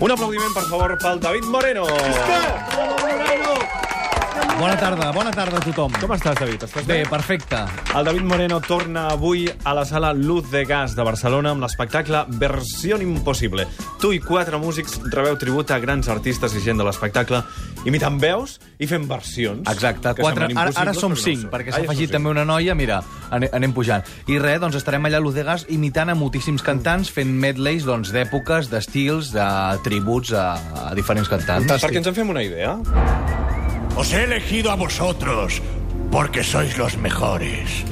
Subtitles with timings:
[0.00, 1.86] Un aplaudiment, per favor, pel David Moreno.
[4.58, 5.92] Bona tarda, bona tarda a tothom.
[6.02, 6.64] Com estàs, David?
[6.66, 7.08] Estàs Bé, bé?
[7.08, 7.60] perfecte.
[7.94, 12.24] El David Moreno torna avui a la sala Luz de Gas de Barcelona amb l'espectacle
[12.40, 13.68] Versió Impossible.
[14.02, 17.44] Tu i quatre músics rebeu tribut a grans artistes i gent de l'espectacle
[17.86, 19.62] imitant veus i fent versions.
[19.70, 21.52] Exacte, quatre, ara, ara som no cinc, són.
[21.54, 22.98] perquè s'ha afegit també una noia, mira,
[23.30, 24.02] ane- anem pujant.
[24.26, 28.70] I res, doncs estarem allà a l'Udegas imitant a moltíssims cantants, fent medleys doncs, d'èpoques,
[28.74, 29.46] d'estils, de
[29.86, 30.48] tributs a,
[30.90, 31.70] a diferents cantants.
[31.78, 32.74] Perquè ens en fem una idea.
[33.96, 35.62] Os he elegido a vosotros
[36.10, 37.84] porque sois los mejores.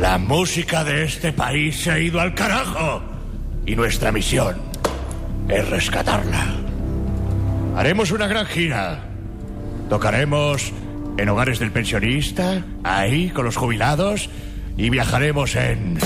[0.00, 3.02] La música de este país se ha ido al carajo
[3.66, 4.56] y nuestra misión
[5.48, 6.46] es rescatarla.
[7.76, 9.04] Haremos una gran gira.
[9.88, 10.72] Tocaremos
[11.16, 14.30] en hogares del pensionista, ahí con los jubilados,
[14.76, 15.98] y viajaremos en...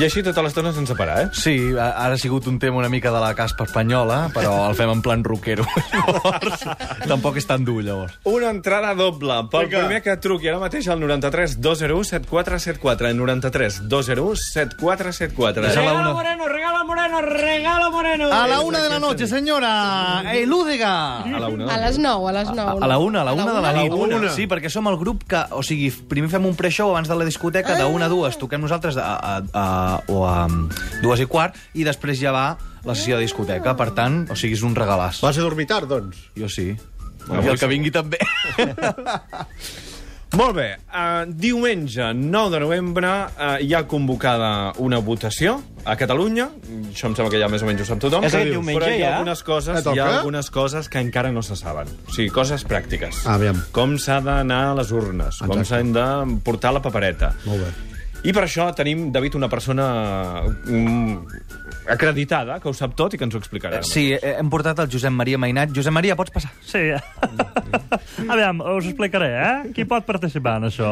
[0.00, 1.26] I així tota l'estona sense parar, eh?
[1.36, 4.88] Sí, ara ha sigut un tema una mica de la caspa espanyola, però el fem
[4.94, 5.66] en plan rockero.
[5.92, 6.62] Llavors,
[7.04, 8.14] tampoc és tan dur, llavors.
[8.30, 9.82] Una entrada doble pel Vinga.
[9.84, 13.12] primer que truqui ara mateix al 93 201 7474.
[13.20, 15.68] 93 201 7474.
[15.68, 16.14] És a la una...
[16.16, 16.48] Moreno,
[16.80, 18.32] regalo Moreno, regalo Moreno.
[18.32, 21.22] A la una de la noche, señora Elúdega.
[21.22, 21.74] A la una.
[21.74, 22.78] A les 9, a les 9.
[22.80, 23.92] A la una, a la una de la nit.
[23.92, 24.30] una.
[24.32, 25.42] Sí, perquè som el grup que...
[25.52, 28.60] O sigui, primer fem un pre-show abans de la discoteca, de una a dues toquem
[28.62, 29.66] nosaltres a, a, a,
[30.08, 30.48] o a
[31.02, 33.76] dues i quart, i després ja va la sessió de discoteca.
[33.76, 35.20] Per tant, o sigui, és un regalàs.
[35.24, 36.30] Vas a dormir tard, doncs?
[36.38, 36.72] Jo sí.
[37.26, 38.18] Bueno, I el que vingui també.
[40.38, 40.68] Molt bé.
[40.86, 46.46] Uh, diumenge 9 de novembre uh, hi ha convocada una votació a Catalunya.
[46.92, 48.22] Això em sembla que ja més o menys ho sap tothom.
[48.28, 49.10] És Que aquest diumenge, Però hi ha ja?
[49.16, 51.90] algunes coses, hi ha algunes coses que encara no se saben.
[52.06, 53.24] O sigui, coses pràctiques.
[53.26, 53.58] Aviam.
[53.74, 55.68] Com s'ha d'anar a les urnes, com Exacte.
[55.74, 57.34] s'han de portar la papereta.
[57.48, 57.89] Molt bé.
[58.20, 59.84] I per això tenim, David, una persona
[60.44, 61.14] mm,
[61.88, 63.80] acreditada, que ho sap tot i que ens ho explicarà.
[63.86, 65.72] Sí, eh, hem portat el Josep Maria Mainat.
[65.74, 66.50] Josep Maria, pots passar?
[66.60, 66.82] Sí.
[68.30, 69.70] Aviam, us explicaré, eh?
[69.74, 70.90] Qui pot participar en això?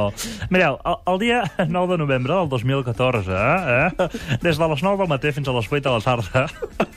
[0.55, 4.09] Mireu, el, el dia 9 de novembre del 2014, eh?
[4.43, 6.47] des de les 9 del matí fins a les 8 de la tarda,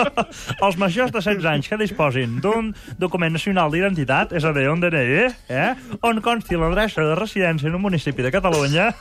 [0.66, 2.72] els majors de 16 anys que disposin d'un
[3.02, 5.70] document nacional d'identitat, és a dir, un DNI, eh?
[6.08, 8.92] on consti l'adreça de residència en un municipi de Catalunya,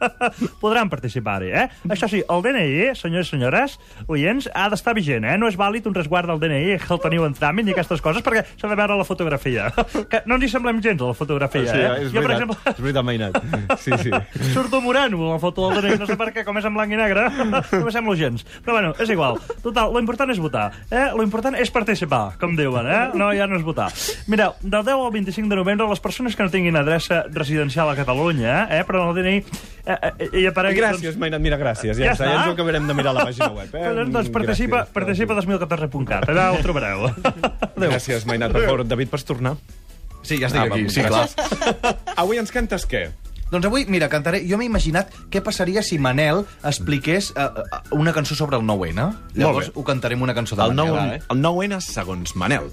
[0.72, 1.66] podran participar-hi, eh?
[1.92, 3.74] Això sí, el DNI, senyors i senyores,
[4.08, 5.34] oients, ha d'estar vigent, eh?
[5.36, 8.24] No és vàlid un resguard del DNI que el teniu en tràmit ni aquestes coses,
[8.24, 9.68] perquè s'ha de veure la fotografia.
[10.12, 12.06] Que no ens hi semblem gens, a la fotografia, Sí, eh?
[12.06, 13.36] és Jo, per exemple, és veritat, Mainat.
[13.84, 14.10] Sí, sí.
[14.52, 16.92] surto moreno a la foto del DNI, no sé per què, com és en blanc
[16.92, 18.46] i negre, no me semblo gens.
[18.64, 19.38] Però bueno, és igual.
[19.64, 20.70] Total, lo important és votar.
[20.90, 21.10] Eh?
[21.12, 23.02] Lo important és participar, com diuen, eh?
[23.18, 23.90] No, ja no és votar.
[24.32, 27.96] Mireu, del 10 al 25 de novembre, les persones que no tinguin adreça residencial a
[27.98, 28.82] Catalunya, eh?
[28.88, 30.80] però en el DNI eh, eh, hi aparegui...
[30.80, 31.96] Gràcies, Mainat, mira, gràcies.
[31.98, 33.74] Ja, Ja està, ja ens ho acabarem de mirar a la pàgina web.
[33.74, 33.82] Eh?
[33.98, 34.94] Doncs, doncs participa, Gràcies.
[34.94, 37.08] participa a 2014.cat, allà ho trobareu.
[37.76, 37.90] Adéu.
[37.90, 38.52] Gràcies, Mainat.
[38.54, 39.56] Per favor, David, pots tornar?
[40.22, 40.86] Sí, ja estic Ah, aquí.
[40.88, 41.26] Sí, clar.
[42.16, 43.08] Avui ens cantes què?
[43.52, 44.38] Doncs avui, mira, cantaré...
[44.48, 49.10] Jo m'he imaginat què passaria si Manel expliqués uh, uh, una cançó sobre el 9-N.
[49.36, 50.94] Llavors ho cantarem una cançó de El Manel.
[50.96, 51.22] 9, eh?
[51.34, 52.70] el 9N segons Manel.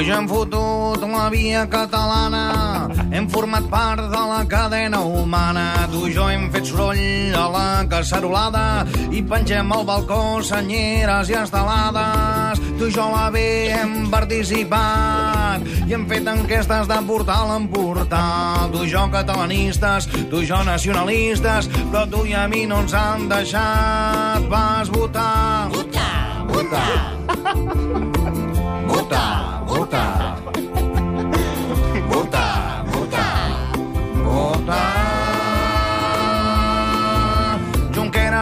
[0.00, 5.64] Tu i jo hem fotut la via catalana, hem format part de la cadena humana.
[5.92, 11.36] Tu i jo hem fet soroll a la cacerolada i pengem al balcó senyeres i
[11.36, 12.62] estelades.
[12.78, 13.42] Tu i jo a la B
[13.74, 18.72] hem participat i hem fet enquestes de portal en portal.
[18.72, 22.96] Tu i jo catalanistes, tu i jo nacionalistes, però tu i a mi no ens
[22.96, 25.68] han deixat pas votar.
[25.76, 26.88] Votar, votar.
[27.28, 28.34] Votar,
[28.88, 29.39] votar.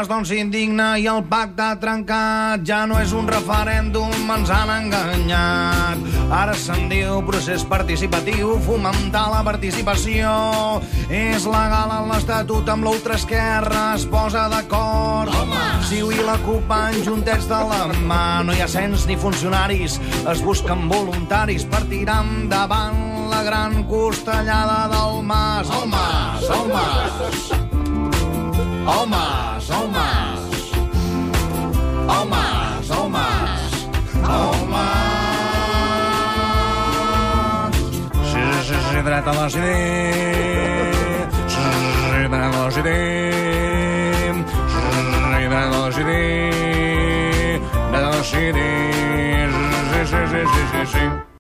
[0.09, 5.99] Junqueras, doncs, s'indigna i el pacte trencat ja no és un referèndum, ens han enganyat.
[6.33, 10.81] Ara se'n diu procés participatiu, fomentar la participació.
[11.11, 15.33] És legal en l'Estatut amb l'ultraesquerra, es posa d'acord.
[15.89, 20.01] Ciu i la CUP van juntets de la mà, no hi ha cens ni funcionaris,
[20.25, 25.69] es busquen voluntaris per tirar endavant la gran costellada del Mas.
[25.69, 27.51] El Mas, el Mas.
[27.53, 27.68] El Mas,
[28.89, 30.41] Homes, homes.
[32.09, 33.63] Homes, homes.
[34.25, 35.69] Homes.
[38.65, 40.97] Societat de les idees.
[41.53, 44.37] Societat de les idees.
[44.73, 46.49] Societat de les idees.
[49.93, 51.28] Sí, sí, sí, sí, sí.